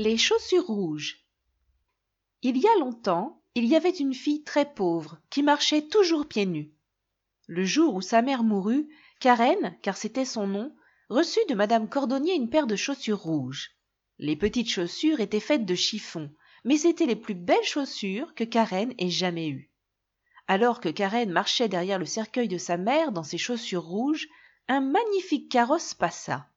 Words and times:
Les 0.00 0.16
chaussures 0.16 0.68
rouges 0.68 1.26
Il 2.42 2.56
y 2.56 2.68
a 2.68 2.78
longtemps, 2.78 3.42
il 3.56 3.64
y 3.64 3.74
avait 3.74 3.90
une 3.90 4.14
fille 4.14 4.44
très 4.44 4.72
pauvre 4.72 5.18
qui 5.28 5.42
marchait 5.42 5.88
toujours 5.88 6.28
pieds 6.28 6.46
nus. 6.46 6.70
Le 7.48 7.64
jour 7.64 7.96
où 7.96 8.00
sa 8.00 8.22
mère 8.22 8.44
mourut, 8.44 8.88
Karen, 9.18 9.76
car 9.82 9.96
c'était 9.96 10.24
son 10.24 10.46
nom, 10.46 10.72
reçut 11.08 11.44
de 11.48 11.56
madame 11.56 11.88
Cordonnier 11.88 12.36
une 12.36 12.48
paire 12.48 12.68
de 12.68 12.76
chaussures 12.76 13.18
rouges. 13.18 13.72
Les 14.20 14.36
petites 14.36 14.70
chaussures 14.70 15.18
étaient 15.18 15.40
faites 15.40 15.66
de 15.66 15.74
chiffon, 15.74 16.30
mais 16.62 16.76
c'étaient 16.76 17.04
les 17.04 17.16
plus 17.16 17.34
belles 17.34 17.58
chaussures 17.64 18.36
que 18.36 18.44
Karen 18.44 18.94
ait 18.98 19.10
jamais 19.10 19.48
eues. 19.48 19.68
Alors 20.46 20.78
que 20.78 20.90
Karen 20.90 21.32
marchait 21.32 21.68
derrière 21.68 21.98
le 21.98 22.06
cercueil 22.06 22.46
de 22.46 22.58
sa 22.58 22.76
mère 22.76 23.10
dans 23.10 23.24
ses 23.24 23.36
chaussures 23.36 23.82
rouges, 23.82 24.28
un 24.68 24.80
magnifique 24.80 25.50
carrosse 25.50 25.92
passa. 25.92 26.48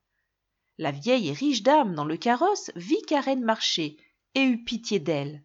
La 0.78 0.92
vieille 0.92 1.30
et 1.30 1.34
riche 1.34 1.64
dame 1.64 1.96
dans 1.96 2.06
le 2.06 2.18
carrosse 2.18 2.72
vit 2.76 3.02
Karen 3.08 3.42
marcher 3.42 3.98
et 4.36 4.42
eut 4.42 4.64
pitié 4.64 5.00
d'elle. 5.00 5.44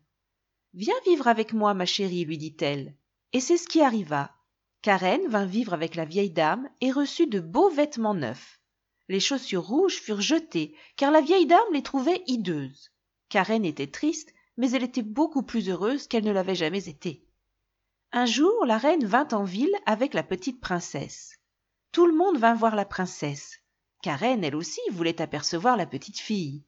Viens 0.75 0.95
vivre 1.05 1.27
avec 1.27 1.53
moi, 1.53 1.75
ma 1.75 1.87
chérie, 1.87 2.25
lui 2.25 2.39
dit-elle. 2.39 2.95
Et 3.33 3.41
c'est 3.41 3.57
ce 3.57 3.69
qui 3.69 3.81
arriva. 3.81 4.35
Karen 4.83 5.27
vint 5.29 5.47
vivre 5.47 5.75
avec 5.75 5.95
la 5.95 6.05
vieille 6.05 6.31
dame 6.31 6.69
et 6.81 6.93
reçut 6.93 7.27
de 7.27 7.41
beaux 7.41 7.71
vêtements 7.71 8.15
neufs. 8.15 8.61
Les 9.09 9.21
chaussures 9.21 9.67
rouges 9.67 10.01
furent 10.01 10.21
jetées, 10.21 10.75
car 10.97 11.11
la 11.11 11.21
vieille 11.21 11.47
dame 11.47 11.73
les 11.73 11.83
trouvait 11.83 12.23
hideuses. 12.27 12.93
Karen 13.29 13.65
était 13.65 13.87
triste, 13.87 14.33
mais 14.57 14.71
elle 14.71 14.85
était 14.85 15.03
beaucoup 15.03 15.43
plus 15.43 15.69
heureuse 15.69 16.07
qu'elle 16.07 16.25
ne 16.25 16.33
l'avait 16.33 16.55
jamais 16.55 16.89
été. 16.89 17.25
Un 18.13 18.27
jour, 18.27 18.65
la 18.65 18.79
reine 18.79 19.05
vint 19.05 19.29
en 19.33 19.45
ville 19.45 19.75
avec 19.85 20.15
la 20.15 20.23
petite 20.23 20.61
princesse. 20.61 21.39
Tout 21.93 22.07
le 22.07 22.15
monde 22.15 22.39
vint 22.39 22.55
voir 22.55 22.77
la 22.77 22.85
princesse. 22.85 23.59
Karen, 24.03 24.45
elle 24.45 24.57
aussi, 24.57 24.81
voulait 24.91 25.21
apercevoir 25.21 25.77
la 25.77 25.87
petite 25.87 26.19
fille. 26.19 26.65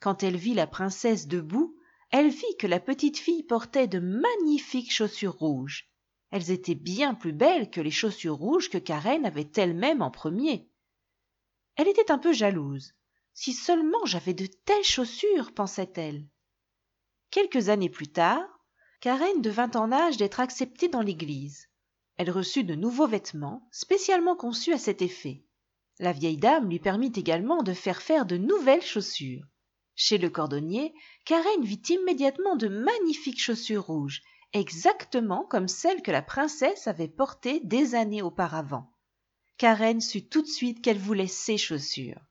Quand 0.00 0.22
elle 0.22 0.36
vit 0.36 0.54
la 0.54 0.66
princesse 0.66 1.26
debout, 1.26 1.76
elle 2.10 2.28
vit 2.28 2.56
que 2.58 2.66
la 2.66 2.80
petite 2.80 3.18
fille 3.18 3.42
portait 3.42 3.86
de 3.86 3.98
magnifiques 3.98 4.92
chaussures 4.92 5.36
rouges. 5.36 5.90
Elles 6.30 6.50
étaient 6.50 6.74
bien 6.74 7.14
plus 7.14 7.32
belles 7.32 7.70
que 7.70 7.80
les 7.80 7.90
chaussures 7.90 8.36
rouges 8.36 8.70
que 8.70 8.78
Karen 8.78 9.26
avait 9.26 9.50
elle-même 9.56 10.02
en 10.02 10.10
premier. 10.10 10.68
Elle 11.76 11.88
était 11.88 12.10
un 12.10 12.18
peu 12.18 12.32
jalouse. 12.32 12.94
Si 13.34 13.52
seulement 13.52 14.04
j'avais 14.04 14.34
de 14.34 14.46
telles 14.46 14.84
chaussures, 14.84 15.52
pensait-elle. 15.52 16.26
Quelques 17.30 17.68
années 17.68 17.90
plus 17.90 18.08
tard, 18.08 18.46
Karen 19.00 19.40
devint 19.40 19.70
en 19.74 19.92
âge 19.92 20.16
d'être 20.16 20.40
acceptée 20.40 20.88
dans 20.88 21.00
l'Église. 21.00 21.68
Elle 22.16 22.30
reçut 22.30 22.64
de 22.64 22.74
nouveaux 22.74 23.06
vêtements, 23.06 23.66
spécialement 23.70 24.36
conçus 24.36 24.72
à 24.72 24.78
cet 24.78 25.00
effet. 25.00 25.44
La 26.02 26.12
vieille 26.12 26.38
dame 26.38 26.70
lui 26.70 26.78
permit 26.78 27.12
également 27.14 27.62
de 27.62 27.74
faire 27.74 28.00
faire 28.00 28.24
de 28.24 28.38
nouvelles 28.38 28.80
chaussures. 28.80 29.44
Chez 29.94 30.16
le 30.16 30.30
cordonnier, 30.30 30.94
Karen 31.26 31.62
vit 31.62 31.82
immédiatement 31.90 32.56
de 32.56 32.68
magnifiques 32.68 33.38
chaussures 33.38 33.84
rouges, 33.84 34.22
exactement 34.54 35.44
comme 35.44 35.68
celles 35.68 36.00
que 36.00 36.10
la 36.10 36.22
princesse 36.22 36.88
avait 36.88 37.06
portées 37.06 37.60
des 37.64 37.94
années 37.94 38.22
auparavant. 38.22 38.90
Karen 39.58 40.00
sut 40.00 40.30
tout 40.30 40.40
de 40.40 40.46
suite 40.46 40.80
qu'elle 40.80 40.96
voulait 40.96 41.26
ces 41.26 41.58
chaussures. 41.58 42.24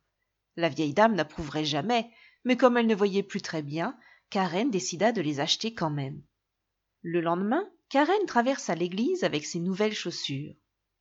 La 0.55 0.69
vieille 0.69 0.95
dame 0.95 1.13
n'approuverait 1.13 1.63
jamais, 1.63 2.09
mais 2.45 2.57
comme 2.57 2.75
elle 2.75 2.87
ne 2.87 2.95
voyait 2.95 3.21
plus 3.21 3.43
très 3.43 3.61
bien, 3.61 3.95
Karen 4.31 4.71
décida 4.71 5.11
de 5.11 5.21
les 5.21 5.41
acheter 5.41 5.75
quand 5.75 5.91
même. 5.91 6.23
Le 7.03 7.21
lendemain, 7.21 7.69
Karen 7.89 8.25
traversa 8.25 8.73
l'église 8.73 9.23
avec 9.23 9.45
ses 9.45 9.59
nouvelles 9.59 9.93
chaussures. 9.93 10.55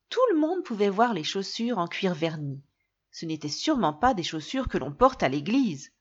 Tout 0.09 0.21
le 0.33 0.39
monde 0.39 0.63
pouvait 0.65 0.89
voir 0.89 1.15
les 1.15 1.25
chaussures 1.25 1.79
en 1.79 1.87
cuir 1.87 2.15
verni. 2.15 2.63
Ce 3.11 3.27
n'étaient 3.27 3.49
sûrement 3.49 3.93
pas 3.93 4.15
des 4.15 4.23
chaussures 4.23 4.69
que 4.69 4.79
l'on 4.79 4.93
porte 4.93 5.23
à 5.23 5.29
l'église. 5.29 5.93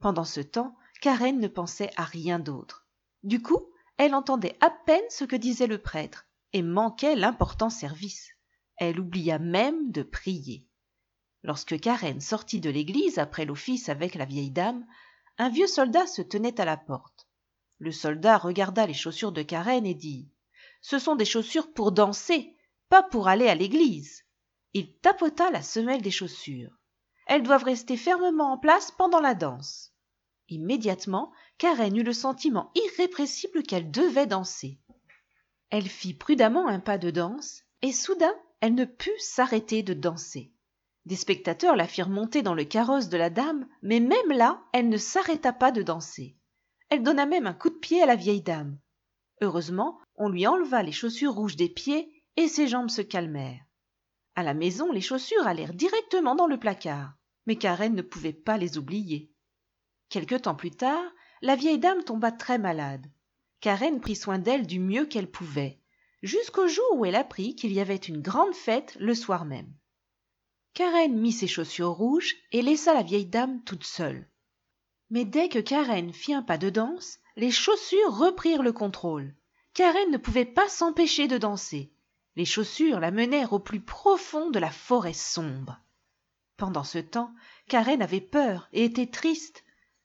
Pendant 0.00 0.24
ce 0.24 0.40
temps, 0.40 0.76
Karen 1.00 1.38
ne 1.38 1.48
pensait 1.48 1.90
à 1.96 2.04
rien 2.04 2.38
d'autre. 2.38 2.86
Du 3.22 3.42
coup, 3.42 3.66
elle 3.96 4.14
entendait 4.14 4.56
à 4.60 4.70
peine 4.70 5.04
ce 5.10 5.24
que 5.24 5.36
disait 5.36 5.66
le 5.66 5.78
prêtre 5.78 6.26
et 6.52 6.62
manquait 6.62 7.16
l'important 7.16 7.70
service 7.70 8.32
elle 8.84 8.98
oublia 8.98 9.38
même 9.38 9.92
de 9.92 10.02
prier. 10.02 10.66
Lorsque 11.44 11.78
Karen 11.78 12.20
sortit 12.20 12.60
de 12.60 12.68
l'église 12.70 13.18
après 13.18 13.44
l'office 13.44 13.88
avec 13.88 14.16
la 14.16 14.24
vieille 14.24 14.50
dame, 14.50 14.84
un 15.38 15.48
vieux 15.48 15.68
soldat 15.68 16.06
se 16.08 16.20
tenait 16.20 16.60
à 16.60 16.64
la 16.64 16.76
porte. 16.76 17.28
Le 17.78 17.92
soldat 17.92 18.38
regarda 18.38 18.86
les 18.86 18.94
chaussures 18.94 19.30
de 19.30 19.42
Karen 19.42 19.86
et 19.86 19.94
dit 19.94 20.28
Ce 20.80 20.98
sont 20.98 21.14
des 21.14 21.24
chaussures 21.24 21.72
pour 21.72 21.92
danser, 21.92 22.56
pas 22.92 23.02
pour 23.02 23.26
aller 23.26 23.48
à 23.48 23.54
l'église. 23.54 24.22
Il 24.74 24.94
tapota 24.98 25.50
la 25.50 25.62
semelle 25.62 26.02
des 26.02 26.10
chaussures. 26.10 26.78
Elles 27.26 27.42
doivent 27.42 27.64
rester 27.64 27.96
fermement 27.96 28.52
en 28.52 28.58
place 28.58 28.90
pendant 28.90 29.20
la 29.20 29.34
danse. 29.34 29.94
Immédiatement, 30.50 31.32
Karen 31.56 31.96
eut 31.96 32.02
le 32.02 32.12
sentiment 32.12 32.70
irrépressible 32.74 33.62
qu'elle 33.62 33.90
devait 33.90 34.26
danser. 34.26 34.78
Elle 35.70 35.88
fit 35.88 36.12
prudemment 36.12 36.68
un 36.68 36.80
pas 36.80 36.98
de 36.98 37.10
danse, 37.10 37.62
et 37.80 37.92
soudain 37.92 38.34
elle 38.60 38.74
ne 38.74 38.84
put 38.84 39.18
s'arrêter 39.18 39.82
de 39.82 39.94
danser. 39.94 40.52
Des 41.06 41.16
spectateurs 41.16 41.76
la 41.76 41.86
firent 41.86 42.10
monter 42.10 42.42
dans 42.42 42.54
le 42.54 42.64
carrosse 42.64 43.08
de 43.08 43.16
la 43.16 43.30
dame, 43.30 43.66
mais 43.80 44.00
même 44.00 44.32
là, 44.32 44.62
elle 44.74 44.90
ne 44.90 44.98
s'arrêta 44.98 45.54
pas 45.54 45.72
de 45.72 45.82
danser. 45.82 46.36
Elle 46.90 47.02
donna 47.02 47.24
même 47.24 47.46
un 47.46 47.54
coup 47.54 47.70
de 47.70 47.74
pied 47.74 48.02
à 48.02 48.06
la 48.06 48.16
vieille 48.16 48.42
dame. 48.42 48.78
Heureusement, 49.40 49.98
on 50.14 50.28
lui 50.28 50.46
enleva 50.46 50.82
les 50.82 50.92
chaussures 50.92 51.32
rouges 51.32 51.56
des 51.56 51.70
pieds 51.70 52.21
et 52.36 52.48
ses 52.48 52.68
jambes 52.68 52.90
se 52.90 53.02
calmèrent. 53.02 53.64
À 54.34 54.42
la 54.42 54.54
maison, 54.54 54.92
les 54.92 55.00
chaussures 55.00 55.46
allèrent 55.46 55.74
directement 55.74 56.34
dans 56.34 56.46
le 56.46 56.58
placard, 56.58 57.14
mais 57.46 57.56
Karen 57.56 57.94
ne 57.94 58.02
pouvait 58.02 58.32
pas 58.32 58.56
les 58.56 58.78
oublier. 58.78 59.30
Quelque 60.08 60.34
temps 60.34 60.54
plus 60.54 60.70
tard, 60.70 61.04
la 61.42 61.56
vieille 61.56 61.78
dame 61.78 62.04
tomba 62.04 62.32
très 62.32 62.58
malade. 62.58 63.06
Karen 63.60 64.00
prit 64.00 64.16
soin 64.16 64.38
d'elle 64.38 64.66
du 64.66 64.80
mieux 64.80 65.06
qu'elle 65.06 65.30
pouvait 65.30 65.82
jusqu'au 66.22 66.68
jour 66.68 66.94
où 66.94 67.04
elle 67.04 67.16
apprit 67.16 67.56
qu'il 67.56 67.72
y 67.72 67.80
avait 67.80 67.96
une 67.96 68.22
grande 68.22 68.54
fête 68.54 68.96
le 69.00 69.14
soir 69.14 69.44
même. 69.44 69.72
Karen 70.74 71.14
mit 71.18 71.32
ses 71.32 71.48
chaussures 71.48 71.90
rouges 71.90 72.36
et 72.52 72.62
laissa 72.62 72.94
la 72.94 73.02
vieille 73.02 73.26
dame 73.26 73.62
toute 73.64 73.84
seule. 73.84 74.28
Mais 75.10 75.24
dès 75.24 75.48
que 75.48 75.58
Karen 75.58 76.12
fit 76.12 76.32
un 76.32 76.42
pas 76.42 76.58
de 76.58 76.70
danse, 76.70 77.18
les 77.36 77.50
chaussures 77.50 78.16
reprirent 78.16 78.62
le 78.62 78.72
contrôle. 78.72 79.34
Karen 79.74 80.10
ne 80.10 80.16
pouvait 80.16 80.46
pas 80.46 80.68
s'empêcher 80.68 81.28
de 81.28 81.38
danser. 81.38 81.92
Les 82.36 82.44
chaussures 82.44 83.00
la 83.00 83.10
menèrent 83.10 83.52
au 83.52 83.58
plus 83.58 83.80
profond 83.80 84.50
de 84.50 84.58
la 84.58 84.70
forêt 84.70 85.12
sombre. 85.12 85.80
Pendant 86.56 86.84
ce 86.84 86.98
temps, 86.98 87.34
Karen 87.68 88.00
avait 88.00 88.20
peur 88.20 88.68
et 88.72 88.84
était 88.84 89.06
triste. 89.06 89.64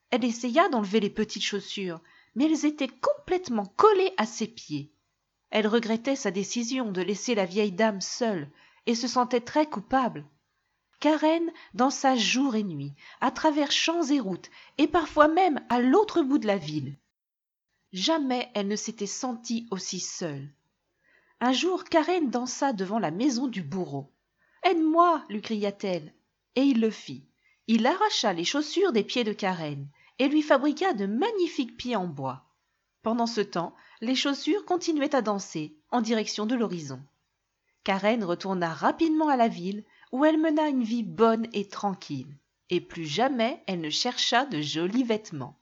Elle 0.10 0.26
essaya 0.26 0.70
d'enlever 0.70 1.00
les 1.00 1.10
petites 1.10 1.44
chaussures, 1.44 2.02
mais 2.36 2.46
elles 2.46 2.66
étaient 2.66 2.88
complètement 2.88 3.66
collées 3.66 4.14
à 4.18 4.26
ses 4.26 4.48
pieds. 4.48 4.92
Elle 5.50 5.68
regrettait 5.68 6.16
sa 6.16 6.32
décision 6.32 6.92
de 6.92 7.02
laisser 7.02 7.36
la 7.36 7.46
vieille 7.46 7.72
dame 7.72 8.02
seule 8.02 8.50
et 8.86 8.96
se 8.96 9.08
sentait 9.08 9.42
très 9.42 9.70
coupable. 9.70 10.26
Karen 11.00 11.52
dansa 11.74 12.16
jour 12.16 12.56
et 12.56 12.64
nuit, 12.64 12.94
à 13.22 13.32
travers 13.32 13.72
champs 13.72 14.04
et 14.04 14.20
routes, 14.20 14.50
et 14.78 14.88
parfois 14.88 15.28
même 15.28 15.64
à 15.70 15.80
l'autre 15.80 16.24
bout 16.24 16.40
de 16.40 16.48
la 16.48 16.58
ville. 16.58 16.98
Jamais 17.94 18.50
elle 18.56 18.68
ne 18.68 18.76
s'était 18.76 19.06
sentie 19.06 19.68
aussi 19.72 20.00
seule. 20.00 20.50
Un 21.40 21.54
jour, 21.54 21.84
Karen 21.84 22.32
dansa 22.32 22.74
devant 22.74 22.98
la 22.98 23.12
maison 23.12 23.48
du 23.48 23.62
bourreau. 23.62 24.12
Aide-moi, 24.64 25.24
lui 25.30 25.42
cria-t-elle, 25.42 26.14
et 26.56 26.64
il 26.64 26.82
le 26.82 26.90
fit. 26.90 27.28
Il 27.68 27.86
arracha 27.86 28.34
les 28.34 28.44
chaussures 28.44 28.92
des 28.92 29.04
pieds 29.04 29.24
de 29.24 29.34
Karen 29.34 29.88
et 30.18 30.30
lui 30.30 30.42
fabriqua 30.42 30.94
de 30.94 31.06
magnifiques 31.06 31.78
pieds 31.78 31.96
en 31.96 32.08
bois. 32.08 32.44
Pendant 33.04 33.28
ce 33.28 33.42
temps, 33.42 33.76
les 34.02 34.16
chaussures 34.16 34.66
continuaient 34.66 35.16
à 35.16 35.22
danser 35.22 35.78
en 35.92 36.02
direction 36.02 36.48
de 36.48 36.56
l'horizon. 36.56 37.02
Karen 37.84 38.24
retourna 38.24 38.74
rapidement 38.74 39.30
à 39.30 39.38
la 39.38 39.48
ville 39.48 39.84
où 40.12 40.26
elle 40.26 40.40
mena 40.40 40.68
une 40.68 40.84
vie 40.84 41.04
bonne 41.04 41.48
et 41.54 41.68
tranquille, 41.68 42.36
et 42.72 42.82
plus 42.82 43.06
jamais 43.06 43.64
elle 43.68 43.82
ne 43.82 43.92
chercha 43.92 44.46
de 44.46 44.60
jolis 44.60 45.04
vêtements. 45.04 45.60